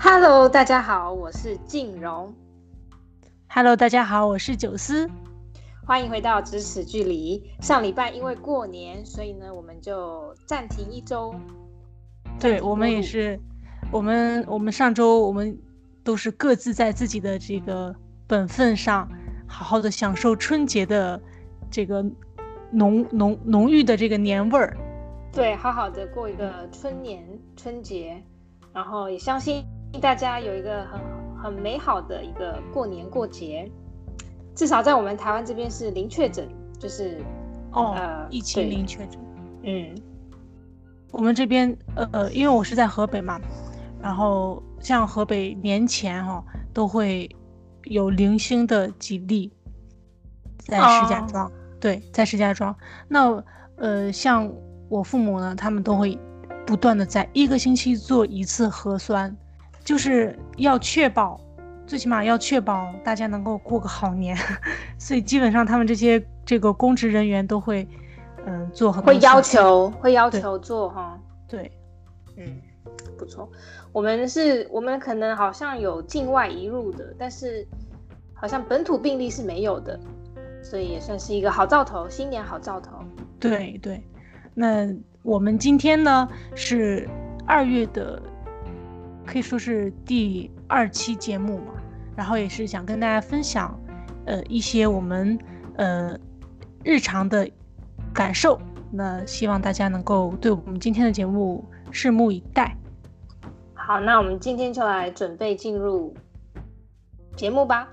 [0.00, 2.32] Hello，大家好，我是静荣。
[3.48, 5.10] Hello，大家好，我是九思。
[5.84, 7.42] 欢迎回到咫尺距离。
[7.60, 11.34] 上礼拜因为过年，所以呢，我们就暂停一周。
[12.38, 13.40] 对，我们也是，
[13.90, 15.58] 我们我们上周我们
[16.04, 17.92] 都是各自在自己的这个
[18.28, 19.08] 本分上，
[19.48, 21.20] 好好的享受春节的
[21.72, 22.04] 这个
[22.70, 24.76] 浓浓浓郁的这个年味儿。
[25.32, 27.26] 对，好好的过一个春年
[27.56, 28.22] 春节，
[28.72, 29.64] 然后也相信。
[30.00, 31.00] 大家有一个很
[31.36, 33.70] 很美好的一个过年过节，
[34.54, 37.20] 至少在我们台湾这边是零确诊，就是
[37.72, 39.18] 哦，呃，疫情零确诊。
[39.62, 39.94] 嗯，
[41.10, 43.40] 我们这边呃呃，因为我是在河北嘛，
[44.00, 47.28] 然后像河北年前哈、哦、都会
[47.84, 49.52] 有零星的几例
[50.58, 52.74] 在石家庄，哦、对，在石家庄。
[53.08, 53.42] 那
[53.76, 54.48] 呃，像
[54.88, 56.16] 我父母呢，他们都会
[56.64, 59.36] 不断的在一个星期做一次核酸。
[59.88, 61.40] 就是要确保，
[61.86, 64.36] 最起码要确保大家能够过个好年，
[65.00, 67.88] 所以基本上他们这些这个公职人员都会，
[68.44, 69.06] 嗯、呃，做很多。
[69.14, 71.18] 会要求，会要求做哈。
[71.48, 71.72] 对，
[72.36, 72.60] 嗯，
[73.16, 73.50] 不错。
[73.90, 77.66] 我们是，我们可能好像有境外移入的，但是
[78.34, 79.98] 好像本土病例是没有的，
[80.62, 82.98] 所以也算是一个好兆头，新年好兆头。
[83.40, 84.02] 对对，
[84.52, 84.86] 那
[85.22, 87.08] 我们今天呢是
[87.46, 88.20] 二月的。
[89.28, 91.74] 可以说是第二期节目嘛，
[92.16, 93.78] 然后也是想跟大家分享，
[94.24, 95.38] 呃，一些我们
[95.76, 96.18] 呃
[96.82, 97.46] 日常的
[98.14, 98.58] 感受。
[98.90, 101.62] 那希望大家能够对我们今天的节目
[101.92, 102.74] 拭目以待。
[103.74, 106.14] 好，那我们今天就来准备进入
[107.36, 107.86] 节目吧。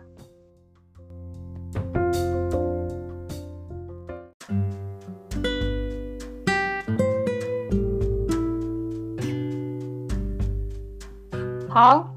[11.75, 12.07] 好，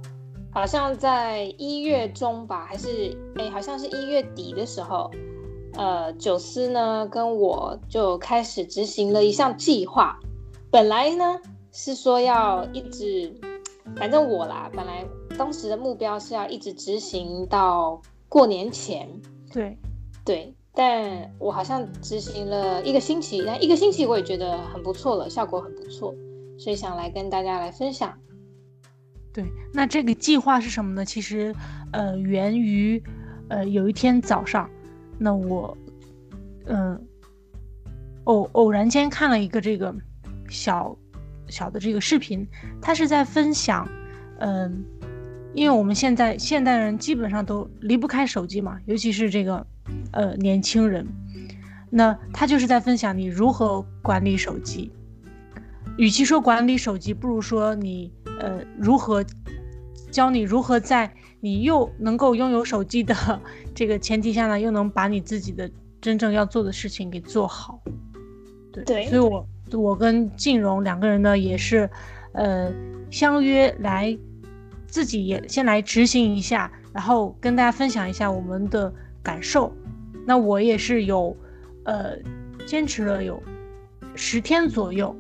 [0.53, 5.11] 好像在一月中吧，还是哎，好像是一月底的时候，
[5.75, 10.17] 呃，九思呢跟我就开始执行了一项计划。
[10.71, 11.41] 本来呢
[11.73, 13.35] 是说要一直，
[13.97, 15.05] 反正我啦，本来
[15.37, 19.09] 当时的目标是要一直执行到过年前。
[19.53, 19.77] 对，
[20.25, 26.15] 对，但我好像执行了一个星期，但一个星期我也觉得很不错了，效果很不错，
[26.57, 28.17] 所以想来跟大家来分享。
[29.39, 31.05] 对，那这个计划是什么呢？
[31.05, 31.55] 其实，
[31.93, 33.01] 呃，源于，
[33.47, 34.69] 呃，有一天早上，
[35.17, 35.79] 那我，
[36.67, 37.01] 嗯、呃，
[38.25, 39.95] 偶偶然间看了一个这个
[40.49, 40.99] 小
[41.47, 42.45] 小的这个视频，
[42.83, 43.89] 他是在分享，
[44.41, 44.85] 嗯、
[45.55, 49.65] 因为我们现在现代人基本上都离不开手机嘛，尤其是这个，
[50.11, 51.07] 呃，年轻人，
[51.91, 54.91] 那他就是在分享你如何管理手机。
[55.97, 58.13] 与其说管理手机，不如说你。
[58.41, 59.25] 呃，如何
[60.11, 63.15] 教你如何在你又能够拥有手机的
[63.75, 67.81] 这个前提下呢，又能把你自己的真正要做的事情给做好？
[68.73, 71.89] 对，对，所以我我跟静荣两个人呢也是，
[72.33, 72.73] 呃，
[73.11, 74.17] 相约来
[74.87, 79.73] 自己也先来执行一下，然后跟大家分享一下我们的感受。
[80.27, 81.37] 那我也是有，
[81.85, 82.17] 呃，
[82.67, 83.43] 坚持了有
[84.15, 85.15] 十天左右，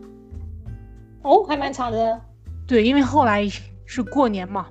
[1.22, 2.20] 哦，还蛮长的。
[2.68, 3.48] 对，因为后来
[3.86, 4.68] 是过年嘛，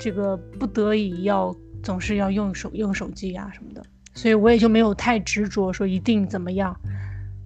[0.00, 3.84] 这个不得已要总是要用手用手机啊什么的，
[4.14, 6.74] 所以我也就没有太执着说一定怎么样。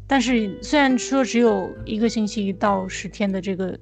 [0.07, 3.77] 但是虽然说只有一个星期到十天的这个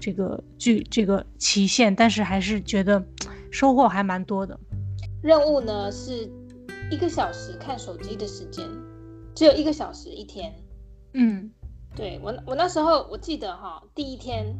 [0.00, 3.00] 这个距这个期限，但是还是觉得
[3.52, 4.58] 收获还蛮多的。
[5.22, 6.28] 任务呢是
[6.90, 8.66] 一个小时看手机的时间，
[9.32, 10.52] 只有一个小时一天。
[11.12, 11.52] 嗯，
[11.94, 14.52] 对，我我那时候我记得哈，第一天。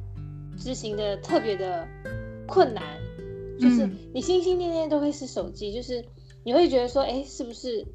[0.56, 1.86] 执行的特别的
[2.46, 2.82] 困难，
[3.58, 6.04] 就是你心心念念都会是手机，嗯、就是
[6.44, 7.86] 你会觉得说，哎，是不是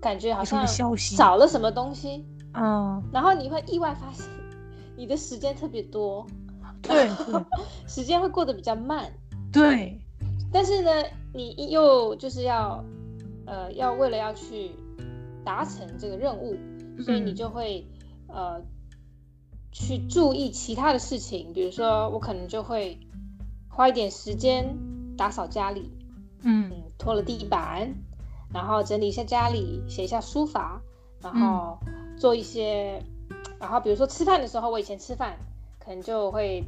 [0.00, 2.24] 感觉好像少了什么东西？
[2.54, 4.26] 嗯，然后你会意外发现，
[4.96, 6.26] 你的时间特别多，
[6.82, 7.08] 对，
[7.86, 9.12] 时间会过得比较慢，
[9.52, 10.00] 对。
[10.52, 10.90] 但是呢，
[11.32, 12.84] 你又就是要，
[13.46, 14.70] 呃，要为了要去
[15.44, 16.54] 达成这个任务，
[17.02, 17.86] 所以你就会，
[18.28, 18.62] 嗯、呃。
[19.74, 22.96] 去注意其他的事情，比如说我可能就会
[23.68, 24.64] 花一点时间
[25.16, 25.90] 打扫家里，
[26.42, 27.92] 嗯，拖了地板，
[28.52, 30.80] 然后整理一下家里，写一下书法，
[31.20, 31.76] 然后
[32.16, 35.36] 做一些，嗯、然后比如说吃饭的时候，我以前吃饭
[35.80, 36.62] 可能就会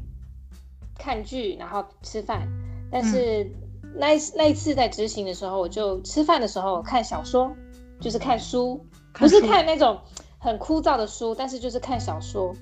[0.98, 2.48] 看剧，然后吃饭，
[2.90, 3.48] 但是
[3.94, 7.52] 那一那一次在执行的时候，我就吃饭的时候看小说，
[8.00, 10.00] 就是看书，看书，不是看那种
[10.40, 12.52] 很枯燥的书，但是就是看小说。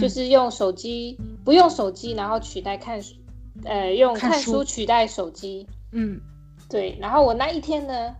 [0.00, 3.14] 就是用手机，不用手机，然后取代看书
[3.64, 5.66] 呃，用看书取代手机。
[5.92, 6.20] 嗯，
[6.68, 6.96] 对。
[7.00, 8.14] 然后我那一天呢，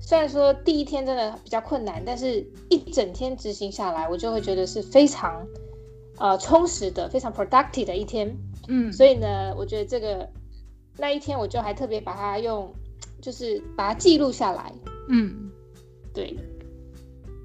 [0.00, 5.46] 虽然说第一天真的比较困难，但是一整天执行下来，我就会觉得是非常
[6.18, 8.36] 呃充实的、非常 productive 的一天。
[8.68, 10.28] 嗯，所以呢，我觉得这个
[10.96, 12.70] 那一天我就还特别把它用，
[13.22, 14.72] 就是把它记录下来。
[15.08, 15.50] 嗯，
[16.12, 16.36] 对。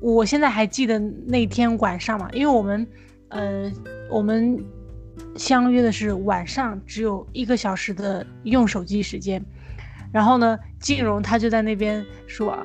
[0.02, 2.86] 我现在还记得那天晚上嘛，因为我们，
[3.34, 3.72] 呃，
[4.10, 4.64] 我们
[5.36, 9.44] 相约的是晚上只有一个小时的用手机时间，
[10.12, 12.58] 然后呢，静荣他就在那边说，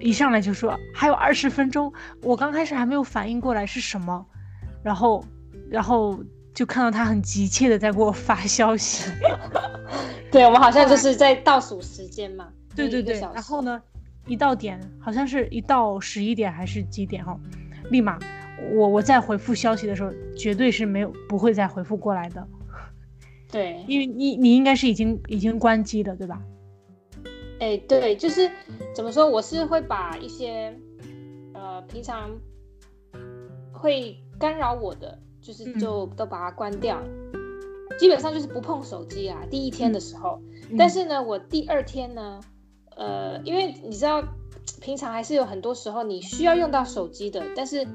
[0.00, 1.92] 一上来就说还有二十分钟，
[2.22, 4.26] 我刚开始还没有反应过来是什么，
[4.82, 5.24] 然后，
[5.70, 6.18] 然后
[6.52, 9.10] 就看到他很急切的在给我发消息，
[10.32, 13.80] 对，我们好像就是在倒数时间嘛，对对对，然后呢？
[14.28, 17.38] 一到点，好像是一到十一点还是几点哈，
[17.92, 18.18] 立马
[18.72, 22.46] 我我再回复消息的时候，绝对是没有不会再回复过来的。
[23.50, 26.42] 对，因为你你应该是已经已经关机的，对吧？
[27.60, 28.50] 哎，对，就是
[28.94, 30.76] 怎么说，我是会把一些
[31.54, 32.30] 呃平常
[33.72, 37.00] 会干扰我的，就是就都把它关掉，
[37.32, 39.42] 嗯、基本上就是不碰手机啊。
[39.50, 42.40] 第一天的时候，嗯、但是呢，我第二天呢。
[42.98, 44.24] 呃，因为你知道，
[44.80, 47.86] 平常还是有很多时候你需要用到手机的，但是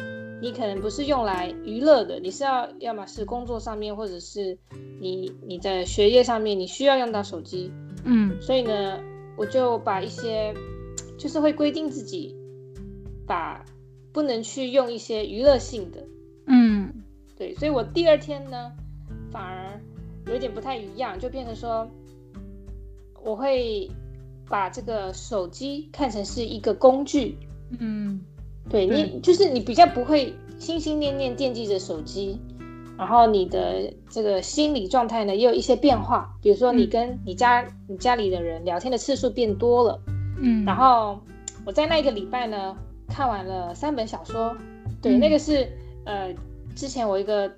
[0.42, 4.58] 你可能不是用来娱乐的，你是要要么是工作上面，或者是
[5.00, 7.72] 你你在学业上面，你需要用到手机。
[8.04, 9.00] 嗯，所以呢，
[9.38, 10.54] 我就把一些
[11.20, 12.36] 就是会规定自己
[13.28, 13.64] 把
[14.12, 16.04] 不能去用一些娱乐性的。
[16.48, 16.92] 嗯，
[17.38, 18.72] 对，所以我第二天呢，
[19.32, 19.80] 反而
[20.26, 21.88] 有点不太一样，就变成说
[23.24, 23.90] 我会。
[24.50, 27.38] 把这个手机看成是一个工具，
[27.80, 28.20] 嗯，
[28.70, 32.40] 对你就是你比较不会心心念念惦记着手机，
[32.98, 40.00] 然后你的这个心理状态呢也有一些变化，比如说你跟你家、嗯、你家里的人聊天的次数变多了，
[40.40, 41.20] 嗯，然后
[41.66, 42.76] 我在那一个礼拜呢
[43.08, 44.56] 看完了三本小说，
[45.02, 45.68] 对，嗯、那个是
[46.06, 46.34] 呃
[46.76, 47.52] 之前我一个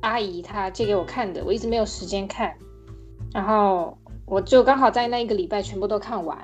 [0.00, 2.54] 阿姨她借给我看的，我一直没有时间看，
[3.32, 3.96] 然后。
[4.26, 6.38] 我就刚好在那一个礼拜全部都看完，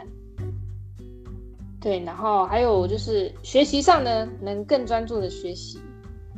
[1.81, 5.81] 对，然后还有就是学习上呢，能更专注的学习，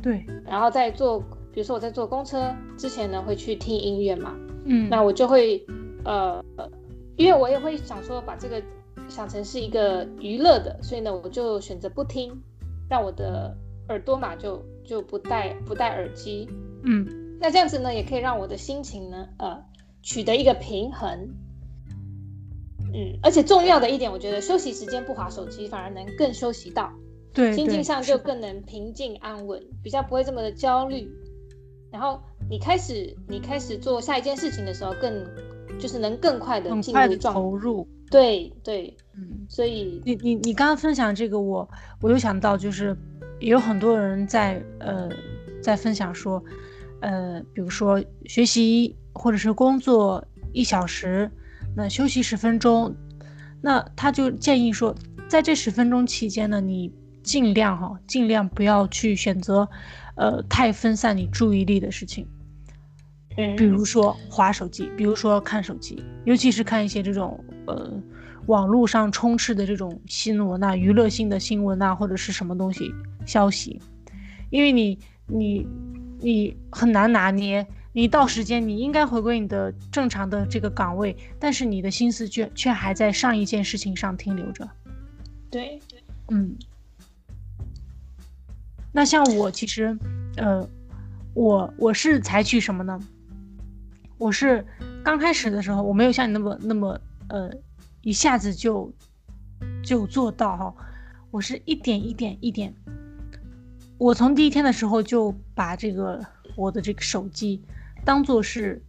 [0.01, 1.19] 对，然后在坐，
[1.51, 4.35] 比如说我在坐公车之前呢，会去听音乐嘛，
[4.65, 5.65] 嗯，那我就会
[6.05, 6.43] 呃，
[7.17, 8.61] 因为我也会想说把这个
[9.09, 12.31] 想成是一个娱乐的，所以呢，我就选择不听，
[12.89, 13.55] 让我的
[13.89, 16.47] 耳朵嘛就就不戴不戴耳机，
[16.83, 19.63] 嗯，那这样子呢，也可以让我的心情呢，呃。
[20.05, 21.29] 取得一个平衡，
[22.93, 26.91] 嗯，而且重要的一点，我觉得休息时间不划手机，反而能更休息到，
[27.33, 31.09] 对，心境上就更能平静安稳，比较不会这么的焦虑。
[31.91, 32.19] 然后
[32.49, 35.25] 你开始你开始做下一件事情的时候，更
[35.79, 41.59] 就是能更快的进入投入，对对，嗯，所以你你你刚刚分享这个我，
[42.01, 42.95] 我我有想到，就是
[43.39, 45.09] 也有很多人在呃
[45.61, 46.43] 在分享说，
[47.01, 48.95] 呃，比如说学习。
[49.15, 51.29] 或者是工作一小时，
[51.75, 52.95] 那休息十分钟，
[53.61, 54.95] 那他就建议说，
[55.27, 56.93] 在这十分钟期间呢，你
[57.23, 59.67] 尽量哈，尽量不要去选择，
[60.15, 62.27] 呃，太分散你注意力的事情，
[63.37, 67.91] 嗯，比如说划手机，比如说看手机，尤其是看一些这种呃
[68.45, 72.91] 网络上充斥的这种新闻呐、娱乐性的新闻呐，或者是什么东西
[73.25, 73.81] 消息，
[74.51, 75.67] 因为你你
[76.19, 77.65] 你很难拿捏。
[77.95, 84.67] 你到时间，你应该回归你的正常的这个岗位，但是你的心思却却还在上一件事情上停留着。
[85.51, 85.79] 对，
[86.29, 86.57] 嗯。
[88.91, 89.95] 那像我其实，
[90.37, 90.67] 呃，
[91.35, 92.99] 我我是采取什么呢？
[94.17, 94.65] 我是
[95.03, 97.51] 刚开始的时候，我没有像你那么那么呃，
[98.01, 98.91] 一下子就
[99.83, 100.75] 就做到哈。
[101.29, 102.73] 我是一点一点一点，
[103.99, 106.23] 我从第一天的时候就把这个
[106.55, 107.61] 我的这个手机。
[108.05, 108.81] 当做是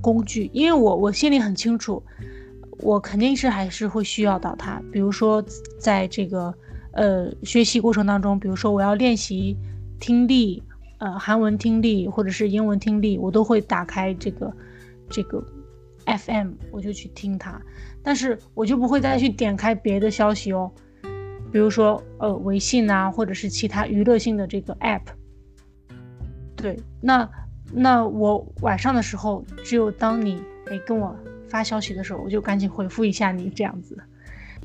[0.00, 2.02] 工具，因为我我心里很清楚，
[2.78, 4.80] 我肯定是还是会需要到它。
[4.92, 5.44] 比如说，
[5.80, 6.54] 在这个
[6.92, 9.56] 呃学习过程当中，比如说我要练习
[9.98, 10.62] 听力，
[10.98, 14.52] 呃韩文听力或者是英文听力，我都会打开这个
[15.08, 15.42] 这个
[16.06, 17.60] FM，我就去听它。
[18.02, 20.70] 但是我就不会再去点开别的消息哦，
[21.50, 25.02] 比如说呃微信啊，或者是其他娱乐性的这个 App。
[26.54, 27.28] 对，那。
[27.72, 31.16] 那我晚上的时候，只有当你哎跟我
[31.48, 33.96] 发消息的时候，我就赶紧回复一下你这样子。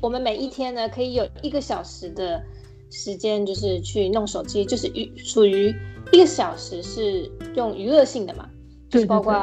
[0.00, 2.42] 我们每一天呢，可以有一个小时的
[2.90, 5.74] 时间，就是去弄手机，就是娱属于
[6.12, 8.48] 一个小时是用娱乐性的嘛，
[8.88, 9.34] 就是包括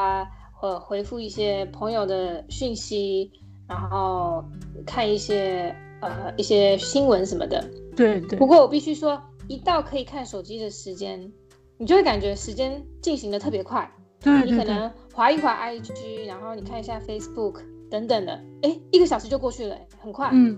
[0.61, 3.29] 呃回复一些朋友的讯息，
[3.67, 4.43] 然后
[4.85, 7.63] 看一些呃一些新闻什么的。
[7.95, 8.39] 对对。
[8.39, 11.31] 不过我必须说，一到可以看手机的时间，
[11.77, 13.89] 你就会感觉时间进行的特别快。
[14.19, 14.51] 对，对，对。
[14.51, 20.29] 你可能划一划 IG，然后你看一下 Facebook 等等的，哎，一个小时就过去了，很快。
[20.33, 20.57] 嗯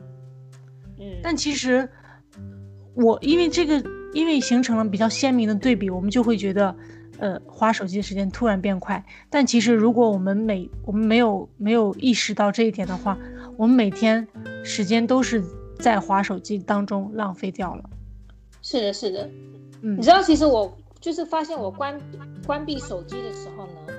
[1.00, 1.20] 嗯。
[1.22, 1.90] 但其实
[2.94, 3.84] 我因为这个。
[4.14, 6.74] 因为形成了比较鲜明的对比，我们就会觉得，
[7.20, 9.06] 呃，划手机的时间突然变快。
[9.30, 13.18] 但其实，如果我们每我们没有没有意识到这一点的话，
[13.58, 14.26] 我们每天
[14.64, 15.44] 时间都是
[15.78, 17.90] 在划手机当中浪费掉了。
[18.62, 19.30] 是的，是的，
[19.82, 22.00] 嗯，你知道，其实我就是发现我关
[22.46, 23.94] 关闭手机的时候呢，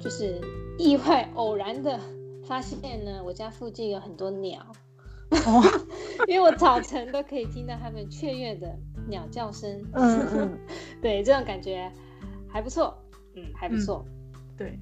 [0.00, 0.40] 就是
[0.78, 1.98] 意外偶然的
[2.46, 4.60] 发现呢， 我家附近有很多鸟。
[5.44, 5.62] 哦，
[6.26, 8.74] 因为我早晨都可以听到他们雀跃的
[9.08, 10.58] 鸟叫声，嗯嗯，
[11.02, 11.90] 对，这种感觉
[12.48, 12.96] 还不错，
[13.36, 14.78] 嗯，还不错，嗯、对。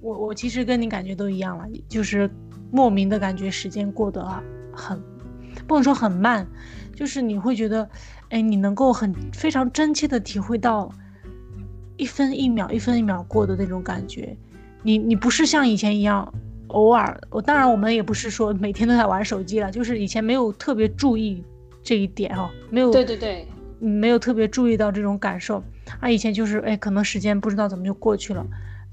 [0.00, 2.28] 我我其实跟你感觉都一样了，就是
[2.72, 4.24] 莫名的感觉时间过得
[4.72, 5.00] 很，
[5.66, 6.46] 不能说很慢，
[6.94, 7.88] 就是你会觉得，
[8.30, 10.90] 哎，你能够很非常真切的体会到
[11.96, 14.36] 一分一秒一分一秒过的那种感觉，
[14.82, 16.32] 你你不是像以前一样。
[16.70, 21.42] 偶尔，我当然我们也不是说每天都在玩手机了，就是以前没有特别注意
[21.80, 23.46] 这一点哈、哦，没有，对对对，
[23.78, 25.62] 没有特别注意到这种感受。
[26.00, 28.44] 啊，以前就是哎，可能时间不知道怎么就过去了，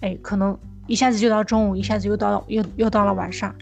[0.02, 0.56] 哎，可能
[0.86, 3.54] 一下子就到中午，一下子又到又又到了晚上，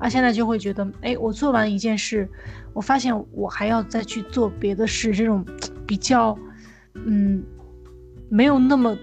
[0.00, 2.28] 啊，现在就会觉得，哎，我做完一件事，
[2.72, 5.44] 我发现我还要再去做别的事，这种
[5.86, 6.36] 比较，
[6.94, 7.44] 嗯，
[8.28, 8.96] 没有那么，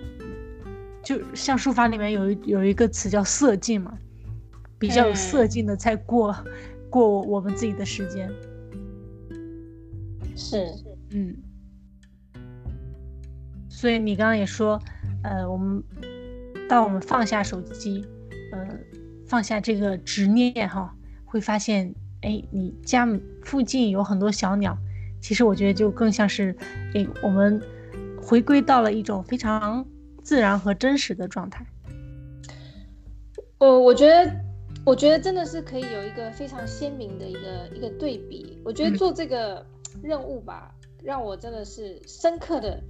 [1.01, 3.98] 就像书法里面有一有一个词叫色劲嘛。
[4.80, 6.51] 比较有色劲的在过、嗯、
[6.88, 8.32] 过我们自己的时间，
[10.36, 10.68] 是，
[11.10, 11.36] 嗯，
[13.68, 14.80] 所以你刚刚也说，
[15.24, 15.84] 呃，我们
[16.70, 18.06] 当我们放下手机，
[18.51, 18.68] 呃，
[19.27, 23.07] 放下这个执念哈，会发现，哎，你家
[23.43, 24.77] 附近有很多小鸟，
[25.22, 26.55] 其实我觉得就更像是，
[26.96, 27.62] 哎，我们
[28.22, 29.86] 回归到了一种非常
[30.24, 31.65] 自然和真实的状态。
[33.60, 34.31] 我，我觉得。
[34.86, 38.57] 我觉得真的是可以有一个非常鲜明的一个一个对比。
[38.63, 39.65] 我觉得做这个
[40.01, 42.81] 任务吧，嗯、让我真的是深刻的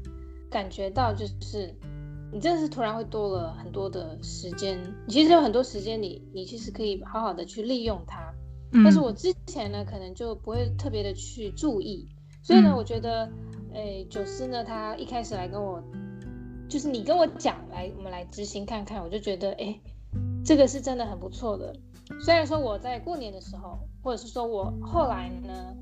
[0.47, 1.73] 感觉到，就是
[2.31, 4.79] 你真的是突然会多了很多的时间。
[5.07, 8.33] 其实有很多时间你，你你其实可以好好的去利用它。
[8.71, 12.07] 嗯、但是我之前呢，可能就不会特别的去注意。
[12.43, 13.29] 所以呢，我觉得，
[13.73, 15.81] 哎，九思呢，他一开始来跟我，
[16.69, 19.79] 就是你跟我讲来，我们来执行看看，我就觉得，哎。
[20.45, 21.75] 这个是真的很不错的，
[22.21, 25.75] 虽然说我在过年的时候，或者是说我后来呢，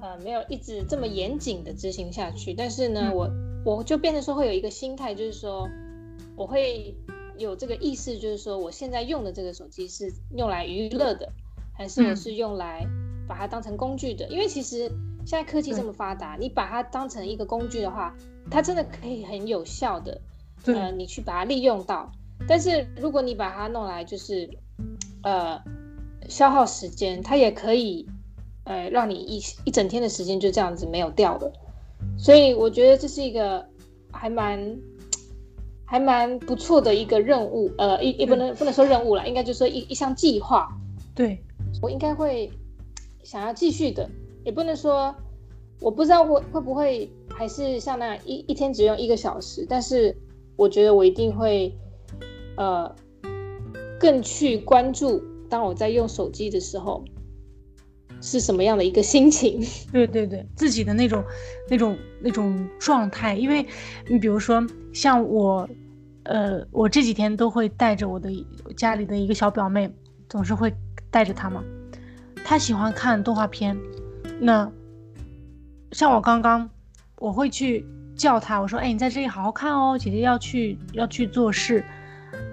[0.00, 3.28] 呃，没有一直这么严谨的执行下去，但是呢，我
[3.64, 5.68] 我就变成说会有一个心态，就是说
[6.36, 6.94] 我会
[7.38, 11.30] 有这个意识，就是说我现在用的这个手机是用来娱乐的，
[11.72, 12.86] 还是我是用来
[13.28, 14.28] 把它当成工具的？
[14.28, 14.88] 因为其实
[15.24, 18.14] 现在科技这么发达，你把它当成一个工具的话，
[18.50, 20.20] 它真的可以很有效的，
[20.66, 22.10] 呃，你去把它利用到。
[22.48, 24.50] 但是如果你把它弄来就是，
[25.22, 25.62] 呃，
[26.28, 28.08] 消耗时间，它也可以，
[28.64, 31.52] 呃，让你一一整天的时间就这样子没有掉了。
[32.18, 33.64] 所以我觉得这是一个
[34.10, 34.78] 还蛮
[35.84, 40.68] 还蛮不错的一个任务，呃，也也不能不能说任务了，应该就是说一一项计划。
[41.14, 41.38] 对，
[41.82, 42.50] 我应该会
[43.22, 44.08] 想要继续的，
[44.44, 45.14] 也不能说
[45.80, 50.16] 我不知道会会不会还是像那样一一天只用一个小时，但是
[50.56, 51.72] 我觉得我一定会。
[52.54, 52.94] 呃，
[53.98, 57.02] 更去关注当我在用手机的时候
[58.22, 59.60] 是什么样的一个心情？
[59.92, 61.22] 对对对，自己的那种、
[61.68, 63.34] 那种、那种状态。
[63.34, 63.66] 因为
[64.08, 64.64] 你比如说，
[64.94, 65.68] 像我，
[66.22, 68.30] 呃，我这几天都会带着我的
[68.76, 69.92] 家里的一个小表妹，
[70.28, 70.72] 总是会
[71.10, 71.62] 带着她嘛。
[72.44, 73.76] 她喜欢看动画片，
[74.40, 74.70] 那
[75.90, 76.70] 像我刚刚，
[77.18, 77.84] 我会去
[78.16, 81.84] 叫她，我说：“哎，你在这里好好看哦，姐姐要去要去做事。”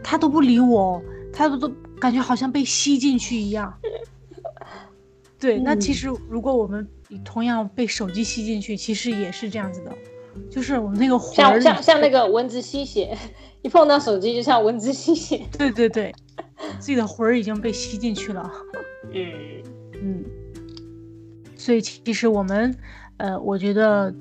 [0.03, 3.73] 她都不理我，她都都感觉好像被吸进去一样。
[5.39, 6.87] 对，那其实如果我们
[7.23, 9.91] 同样被手机吸进去，其实也是这样子的，
[10.49, 13.17] 就是我们那个魂像像像那个蚊子吸血，
[13.63, 15.41] 一碰到手机就像蚊子吸血。
[15.57, 16.13] 对对对，
[16.79, 18.51] 自己的魂儿已经被吸进去了。
[19.13, 19.63] 嗯
[20.01, 20.25] 嗯，
[21.55, 22.75] 所以其实我们，
[23.17, 24.13] 呃，我觉得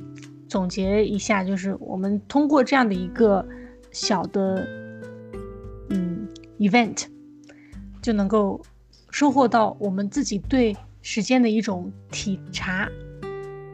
[0.49, 3.47] 总结一下，就是我们通过这样的一个
[3.91, 4.67] 小的。
[5.91, 7.05] 嗯 event
[8.03, 8.61] 就能够
[9.11, 12.89] 收获到我们自己对时间的一种体察，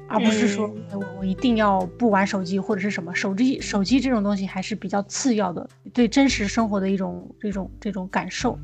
[0.08, 8.58] 而不是说我我一定要不玩手机或者是什么手机手机这种东西还是比较次要的，对真实生活的一种这种这种感受。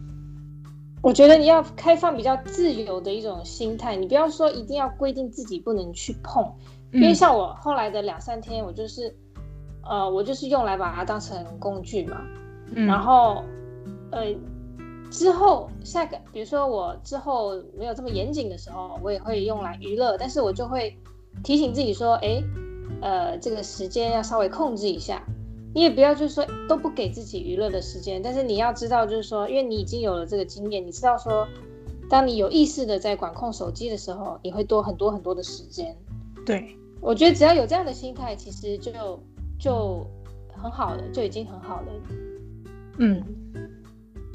[1.03, 6.45] 我觉得你要开放比较自由的一种心态，你不要说一定要规定自己不能去碰，
[6.93, 9.17] 因为像我后来的两三天，我就是，
[9.83, 12.21] 呃，我就是用来把它当成工具嘛，
[12.75, 13.43] 嗯、然后，
[14.13, 14.27] 呃，
[15.11, 20.97] 之后下个，比如说我之后没有这么严谨的时候，我也会用来娱乐，但是我就会
[21.43, 22.43] 提醒自己说，哎，
[23.03, 25.23] 呃，这个时间要稍微控制一下。
[25.73, 31.47] 你也不要就是说都不给自己娱乐的时间，但是你要知道，就是说，因为你已经有了这个经验，你知道说，
[32.09, 35.97] 当你有意识的在管控手机的时候，你会多很多很多的时间。
[36.45, 38.91] 对，我觉得只要有这样的心态，其实就
[39.61, 40.05] 就
[40.61, 41.87] 很好了，就已经很好了。
[42.99, 43.23] 嗯，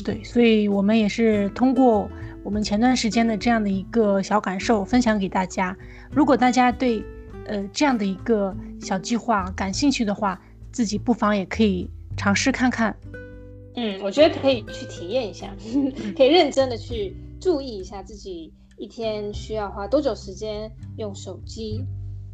[0.06, 2.08] 对，所以我们也是通过
[2.44, 5.76] 我们前段时间的这样的一个小感受分享给大家。
[6.12, 7.04] 如果大家对
[7.48, 10.40] 呃这样的一个小计划感兴趣的话，
[10.72, 12.96] 自己不妨也可以尝试看看，
[13.76, 15.52] 嗯，我觉得可以去体验一下，
[16.16, 21.84] 可以认真的去注意一下自己一天需要花多久时间用手机。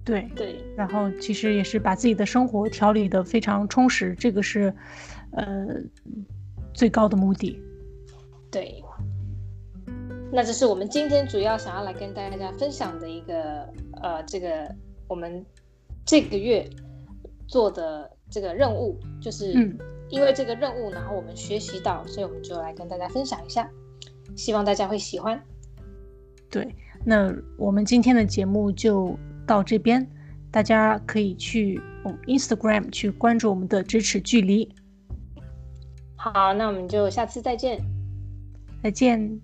[0.04, 4.74] 对对，然后其实也是把自己的生活调理的非常充实，这个是
[5.32, 5.68] 呃
[6.74, 7.60] 最高的目的。
[8.50, 8.84] 对，
[10.32, 13.68] 那这是我们今天主要想要来跟大家分享的一个
[14.02, 14.74] 呃，这个
[15.08, 15.46] 我们
[16.06, 16.70] 这个月
[17.48, 18.10] 做的。
[18.34, 19.52] 这个任务就是
[20.08, 23.70] 因为这个任务，然后我们学习到，所以我们就来跟大家分享一下，
[24.38, 25.38] 希望大家会喜欢。
[26.50, 26.74] 对，
[27.06, 30.10] 那我们今天的节目就到这边，
[30.50, 31.82] 大家可以去
[32.26, 34.74] Instagram 去关注我们的咫尺距离。
[36.24, 37.82] 好，那我们就下次再见，
[38.84, 39.42] 再见。